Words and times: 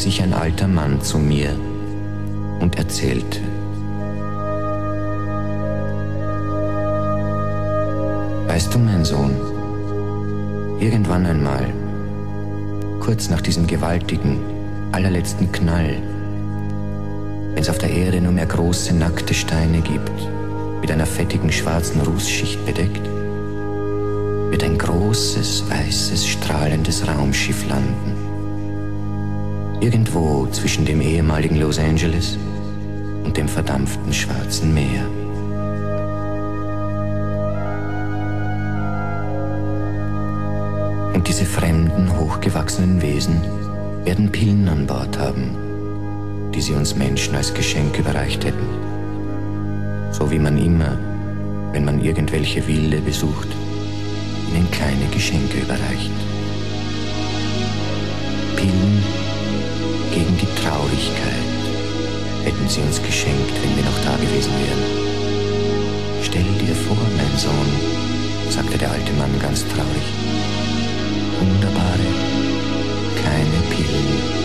Sich 0.00 0.22
ein 0.22 0.32
alter 0.32 0.66
Mann 0.66 1.02
zu 1.02 1.18
mir 1.18 1.50
und 2.60 2.78
erzählte. 2.78 3.38
Weißt 8.46 8.72
du, 8.72 8.78
mein 8.78 9.04
Sohn, 9.04 9.36
irgendwann 10.80 11.26
einmal, 11.26 11.66
kurz 13.00 13.28
nach 13.28 13.42
diesem 13.42 13.66
gewaltigen, 13.66 14.40
allerletzten 14.92 15.52
Knall, 15.52 15.98
wenn 17.52 17.62
es 17.62 17.68
auf 17.68 17.76
der 17.76 17.90
Erde 17.90 18.22
nur 18.22 18.32
mehr 18.32 18.46
große, 18.46 18.94
nackte 18.94 19.34
Steine 19.34 19.82
gibt, 19.82 20.18
mit 20.80 20.90
einer 20.90 21.04
fettigen 21.04 21.52
schwarzen 21.52 22.00
Rußschicht 22.00 22.64
bedeckt, 22.64 23.06
wird 24.48 24.64
ein 24.64 24.78
großes, 24.78 25.68
weißes, 25.68 26.26
strahlendes 26.26 27.06
Raumschiff 27.06 27.68
landen. 27.68 28.19
Irgendwo 29.80 30.46
zwischen 30.48 30.84
dem 30.84 31.00
ehemaligen 31.00 31.56
Los 31.58 31.78
Angeles 31.78 32.36
und 33.24 33.34
dem 33.34 33.48
verdampften 33.48 34.12
Schwarzen 34.12 34.74
Meer. 34.74 35.06
Und 41.14 41.26
diese 41.26 41.46
fremden, 41.46 42.14
hochgewachsenen 42.18 43.00
Wesen 43.00 43.40
werden 44.04 44.30
Pillen 44.30 44.68
an 44.68 44.86
Bord 44.86 45.18
haben, 45.18 45.56
die 46.54 46.60
sie 46.60 46.74
uns 46.74 46.94
Menschen 46.94 47.34
als 47.34 47.54
Geschenk 47.54 47.98
überreicht 47.98 48.44
hätten. 48.44 48.68
So 50.10 50.30
wie 50.30 50.38
man 50.38 50.58
immer, 50.58 50.98
wenn 51.72 51.86
man 51.86 52.04
irgendwelche 52.04 52.66
Wilde 52.68 53.00
besucht, 53.00 53.48
ihnen 54.52 54.70
kleine 54.70 55.06
Geschenke 55.10 55.60
überreicht. 55.60 56.10
Pillen 58.56 59.19
Traurigkeit. 60.62 61.48
Hätten 62.44 62.68
sie 62.68 62.80
uns 62.80 63.02
geschenkt, 63.02 63.52
wenn 63.62 63.76
wir 63.76 63.84
noch 63.84 63.98
da 64.04 64.16
gewesen 64.16 64.52
wären. 64.60 64.84
Stell 66.22 66.44
dir 66.58 66.74
vor, 66.74 66.96
mein 67.16 67.38
Sohn, 67.38 67.70
sagte 68.50 68.78
der 68.78 68.90
alte 68.90 69.12
Mann 69.14 69.38
ganz 69.40 69.64
traurig, 69.68 70.06
wunderbare, 71.38 72.08
keine 73.22 73.60
Pillen 73.70 74.39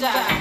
가자. 0.00 0.39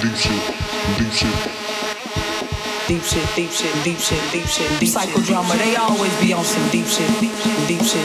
deep 0.02 0.16
shit, 0.18 0.42
deep 0.98 1.12
shit. 1.14 1.54
Deep 2.88 3.04
shit, 3.04 3.28
deep 3.36 3.52
shit, 3.52 3.74
deep 3.84 4.00
shit, 4.00 4.22
deep 4.34 4.48
shit, 4.48 4.80
deep 4.80 4.90
Psychodrama, 4.90 5.56
they 5.58 5.76
always 5.78 6.14
be 6.20 6.34
on 6.34 6.44
some 6.44 6.70
deep 6.70 6.86
shit, 6.86 7.08
deep 7.22 7.32
shit, 7.32 7.68
deep 7.68 7.82
shit, 7.82 8.04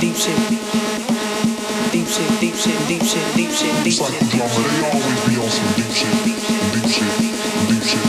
deep 0.00 0.16
shit, 0.16 0.36
deep 1.92 2.06
shit, 2.06 2.40
deep 2.40 2.54
shit, 2.54 2.78
deep 2.88 3.02
shit, 3.02 3.34
deep 3.36 3.50
shit. 3.50 3.72
Psychodrama, 3.96 4.60
they 4.66 4.82
always 4.90 5.20
be 5.24 5.36
on 5.38 5.48
some 5.48 5.72
deep 5.78 5.92
shit, 5.94 6.12
deep 6.24 6.38
shit, 6.42 7.10
deep 7.70 7.82
shit. 7.86 8.04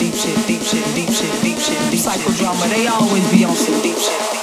Deep 0.00 0.14
shit, 0.14 0.36
deep 0.46 0.62
shit, 0.62 0.84
deep 0.94 1.10
shit, 1.10 1.32
deep 1.42 1.58
shit, 1.58 1.80
deep 1.90 2.00
Psychodrama, 2.00 2.68
they 2.68 2.86
always 2.86 3.30
be 3.30 3.44
on 3.44 3.54
some 3.54 3.80
deep 3.82 3.96
shit, 3.96 4.39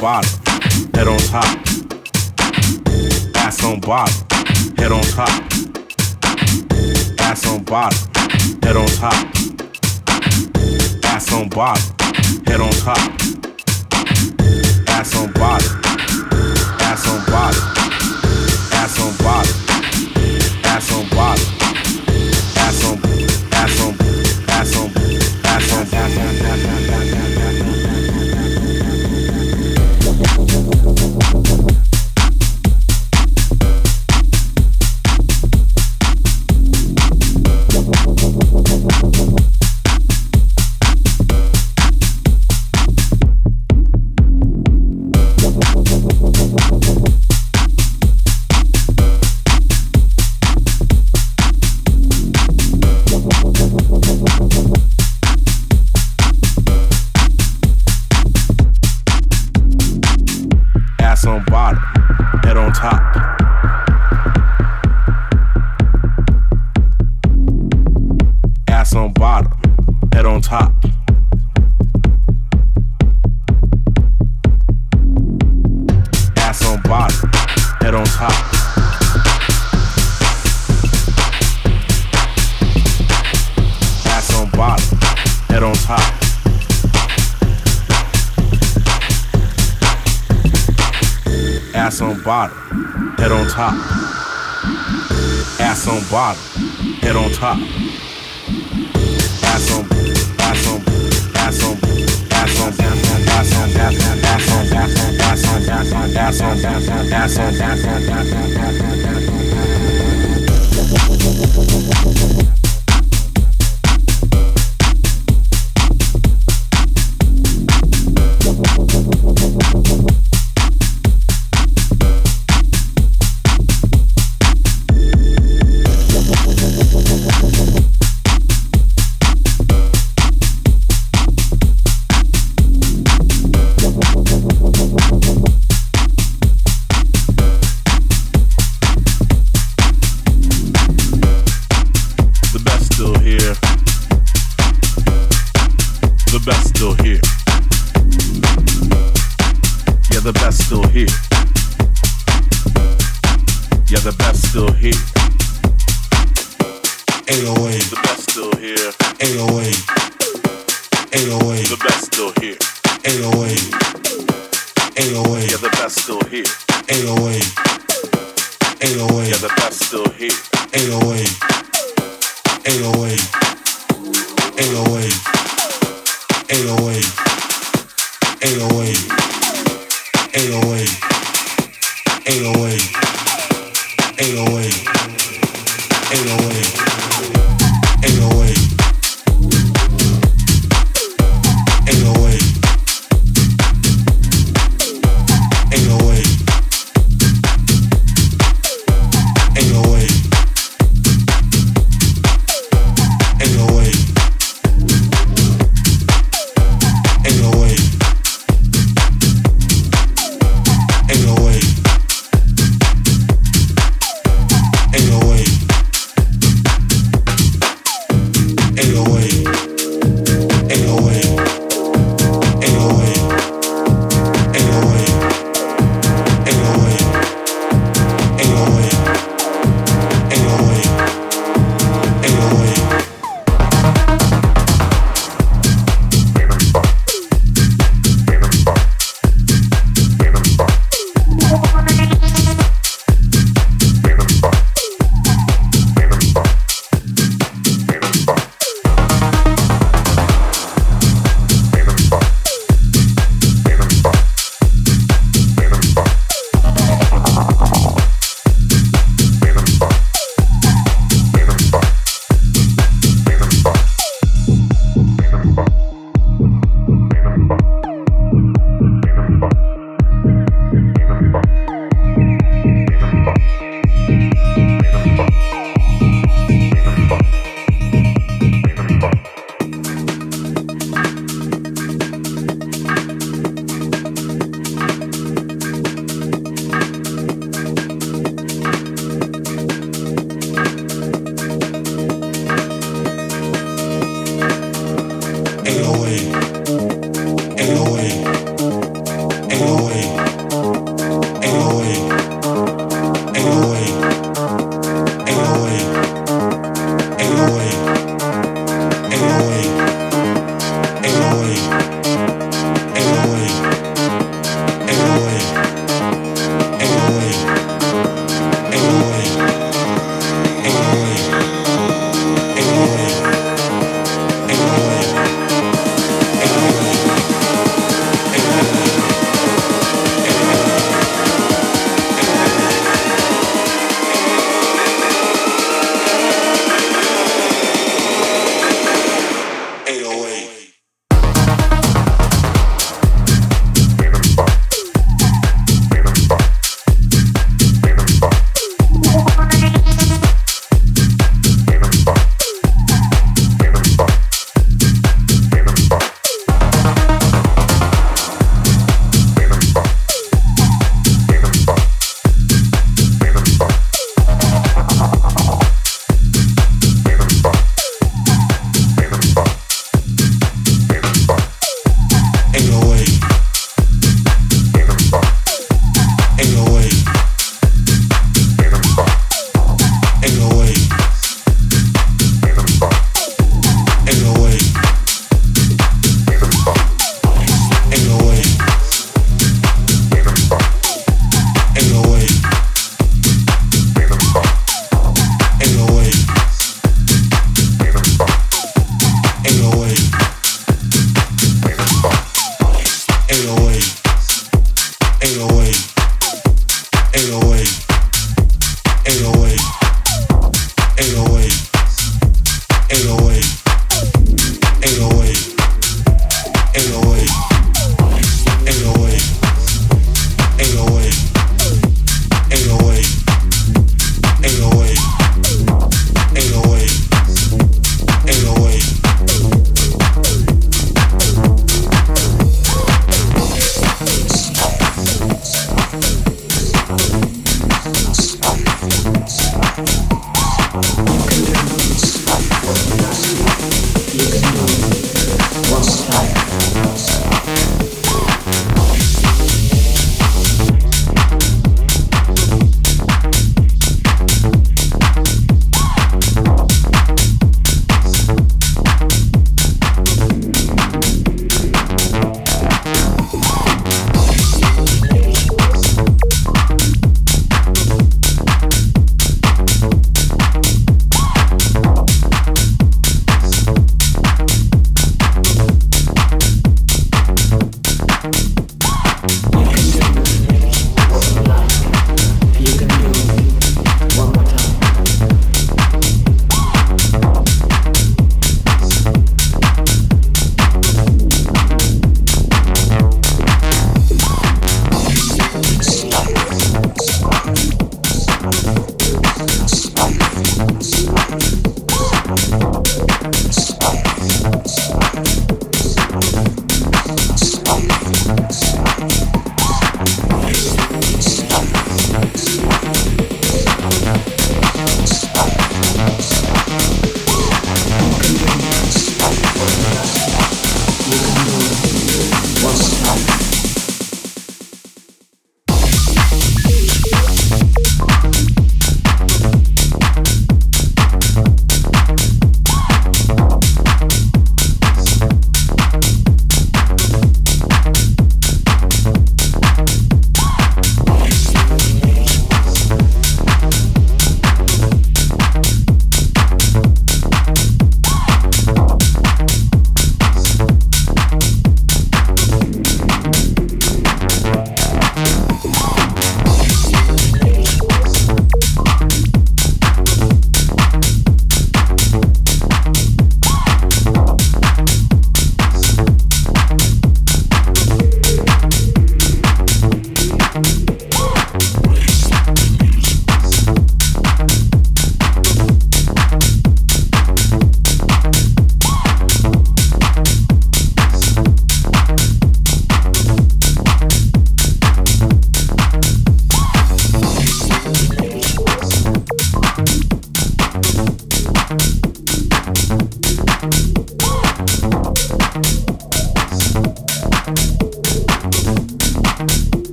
bottom, 0.00 0.40
head 0.94 1.08
on 1.08 1.18
top. 1.18 1.44
Ass 3.36 3.62
on 3.64 3.80
bottom, 3.80 4.26
head 4.78 4.92
on 4.92 5.02
top. 5.02 5.28
Ass 7.20 7.46
on 7.46 7.62
bottom, 7.64 7.98
head 8.62 8.76
on 8.76 8.86
top. 8.86 9.26
Ass 11.04 11.32
on 11.32 11.48
bottom, 11.50 11.82
head 12.46 12.60
on 12.60 12.70
top. 12.70 12.98
Ass 14.88 15.14
on 15.16 15.32
bottom, 15.32 15.80
ass 16.80 17.06
on 17.06 17.20
bottom, 17.26 17.62
ass 18.72 18.98
on 19.00 19.12
bottom, 19.18 19.52
ass 20.64 20.92
on 20.92 21.08
bottom, 21.10 21.44
ass 22.56 22.84
on, 22.84 22.98
ass 23.52 23.80
on, 23.80 23.94
ass 24.48 24.76
on, 24.76 24.76
ass 24.76 24.76
on, 24.76 24.90
ass 25.44 25.72
on, 25.72 25.94
ass 25.94 26.16
on, 26.16 26.90
ass 26.90 27.14
on. 27.14 27.19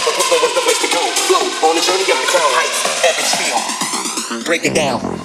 But 0.00 0.14
the 0.54 0.62
place 0.64 0.80
to 0.80 0.88
go. 0.88 1.02
On 1.68 1.76
a 1.76 1.80
journey 1.80 2.02
of 2.02 2.08
the 2.08 2.28
heights, 2.56 2.80
epic 3.04 3.26
feel. 3.38 4.44
Break 4.44 4.64
it 4.64 4.74
down. 4.74 5.21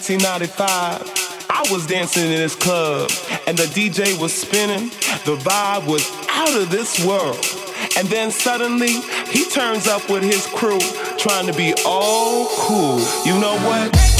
1995, 0.00 1.46
I 1.50 1.68
was 1.70 1.86
dancing 1.86 2.24
in 2.24 2.30
this 2.30 2.56
club 2.56 3.10
and 3.46 3.58
the 3.58 3.64
DJ 3.64 4.18
was 4.18 4.32
spinning. 4.32 4.88
The 5.26 5.36
vibe 5.36 5.86
was 5.86 6.10
out 6.30 6.56
of 6.56 6.70
this 6.70 7.04
world. 7.04 7.44
And 7.98 8.08
then 8.08 8.30
suddenly 8.30 9.02
he 9.28 9.44
turns 9.50 9.86
up 9.86 10.08
with 10.08 10.22
his 10.22 10.46
crew 10.46 10.80
trying 11.18 11.46
to 11.48 11.52
be 11.52 11.74
all 11.84 12.48
cool. 12.48 13.00
You 13.26 13.38
know 13.38 13.58
what? 13.66 14.19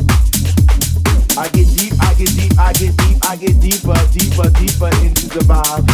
I 1.41 1.49
get 1.49 1.75
deep, 1.75 1.93
I 1.99 2.13
get 2.13 2.27
deep, 2.35 2.59
I 2.59 2.71
get 2.73 2.97
deep, 2.97 3.17
I 3.27 3.35
get 3.35 3.59
deeper, 3.59 3.95
deeper, 4.13 4.49
deeper 4.59 4.95
into 5.03 5.27
the 5.27 5.39
vibe. 5.43 5.89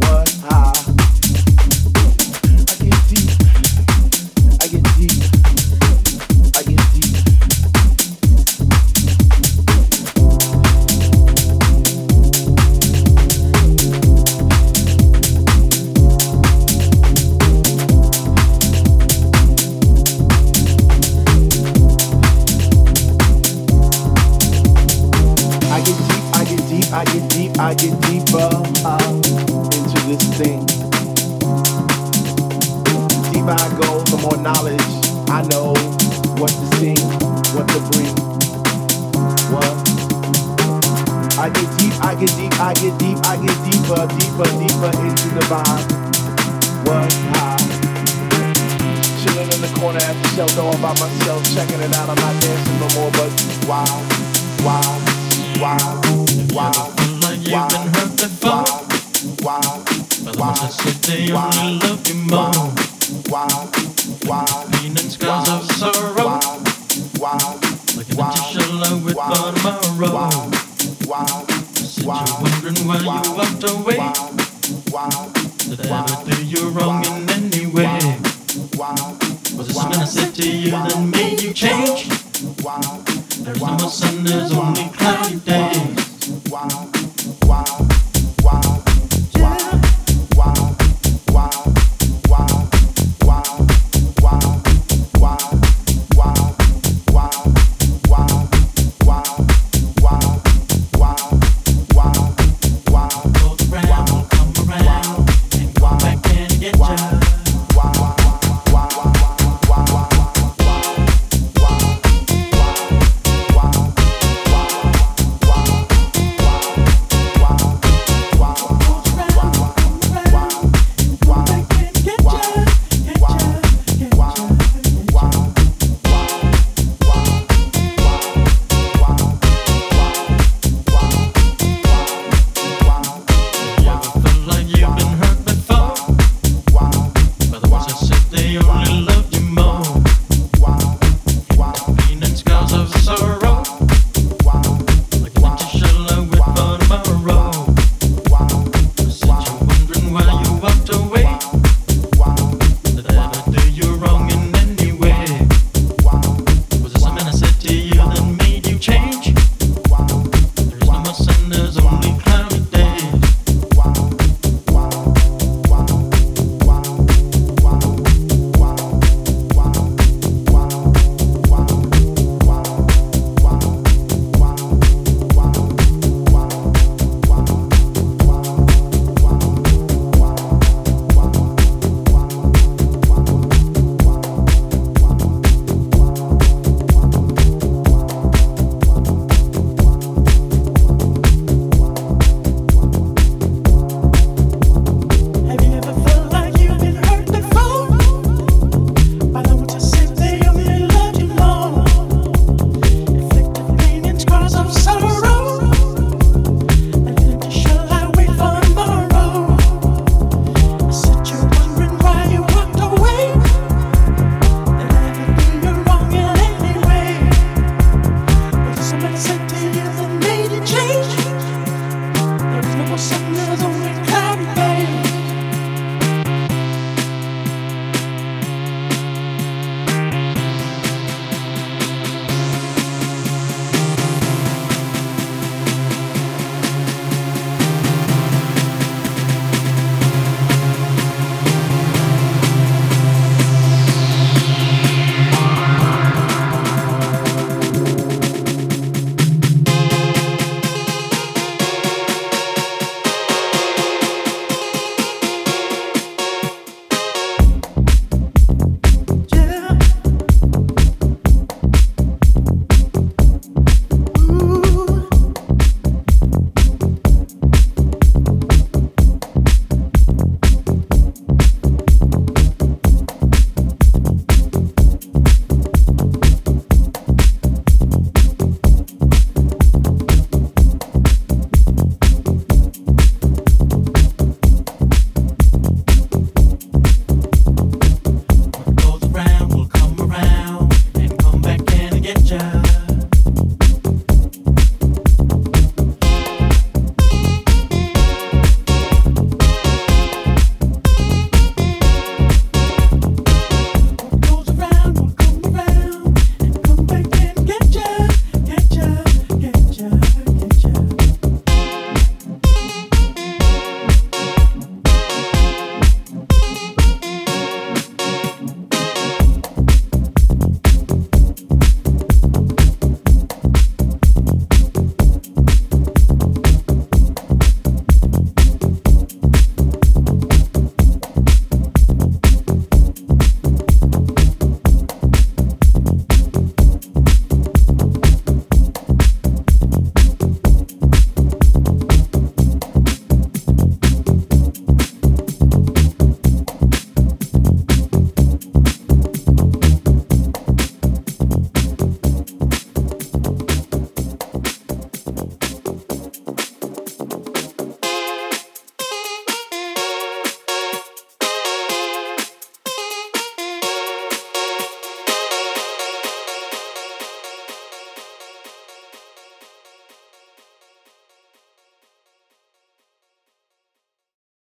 What? 0.00 0.97
I 27.60 27.74
get 27.74 27.90
deeper 28.06 28.38
uh, 28.86 29.10
into 29.10 29.98
this 30.06 30.22
thing. 30.38 30.62
The 32.86 33.30
deeper 33.34 33.50
I 33.50 33.68
go, 33.82 33.98
the 34.06 34.18
more 34.22 34.38
knowledge 34.38 34.78
I 35.26 35.42
know 35.50 35.74
what 36.38 36.54
to 36.54 36.66
sing, 36.78 36.94
what 37.58 37.66
to 37.66 37.82
bring. 37.90 38.14
What? 39.50 39.74
I 41.34 41.50
get 41.50 41.66
deep, 41.82 41.94
I 41.98 42.14
get 42.14 42.30
deep, 42.38 42.54
I 42.62 42.74
get 42.78 42.94
deep, 42.94 43.18
I 43.26 43.34
get 43.42 43.58
deeper, 43.66 44.06
deeper, 44.06 44.46
deeper 44.62 44.94
into 45.02 45.28
the 45.34 45.42
vibe. 45.50 45.82
What? 46.86 47.10
Chilling 49.18 49.50
in 49.50 49.60
the 49.66 49.72
corner 49.74 49.98
at 49.98 50.14
the 50.14 50.28
shelter 50.36 50.60
all 50.62 50.78
by 50.78 50.94
myself, 50.94 51.42
checking 51.52 51.80
it 51.80 51.92
out. 51.96 52.08
I'm 52.08 52.14
not 52.22 52.40
dancing 52.40 52.78
no 52.78 52.88
more, 52.94 53.10
but 53.18 53.34
wow, 53.66 53.98
wow, 54.62 54.94
wow, 55.58 56.00
wow. 56.54 56.97
You've 57.48 57.68
been 57.70 57.88
hurt 57.94 58.12
before. 58.12 58.68
But 59.40 60.36
I 60.36 60.38
must 60.38 60.76
say 60.82 60.92
they 61.08 61.32
only 61.32 61.80
love 61.80 62.04
you 62.06 62.16
more. 62.28 62.52
Pain 64.70 64.92
and 64.92 65.08
scars 65.10 65.48
of 65.48 65.64
sorrow. 65.72 66.28
Like 67.96 68.10
an 68.10 68.20
empty 68.20 68.40
shell 68.52 69.00
with 69.00 69.16
tomorrow. 69.16 70.50
Since 71.72 72.04
you're 72.04 72.12
wondering 72.38 72.80
why 72.86 72.98
you 73.24 73.32
walked 73.32 73.64
away. 73.64 73.96
Did 75.70 75.80
I 75.86 75.92
ever 76.04 76.30
do 76.30 76.36
you 76.44 76.68
wrong 76.68 77.00
in 77.06 77.30
any 77.30 77.64
way? 77.64 78.20
Was 79.56 79.70
it 79.70 79.72
something 79.72 80.00
I 80.00 80.04
said 80.04 80.34
to 80.34 80.42
you 80.50 80.70
that 80.72 80.98
made 81.00 81.40
you 81.40 81.54
change? 81.54 82.08
There's 83.38 83.60
no 83.62 83.66
more 83.68 83.88
sun, 83.88 84.24
there's 84.24 84.52
only 84.52 84.90
cloudy 84.90 85.40
days 85.40 86.97
why. 87.48 87.97